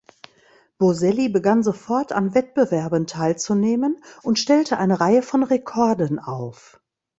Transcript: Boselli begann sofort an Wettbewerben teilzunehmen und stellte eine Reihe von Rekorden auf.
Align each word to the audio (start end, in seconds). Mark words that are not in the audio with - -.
Boselli 0.79 1.29
begann 1.29 1.61
sofort 1.61 2.11
an 2.11 2.33
Wettbewerben 2.33 3.05
teilzunehmen 3.05 4.03
und 4.23 4.39
stellte 4.39 4.79
eine 4.79 4.99
Reihe 4.99 5.21
von 5.21 5.43
Rekorden 5.43 6.17
auf. 6.17 6.81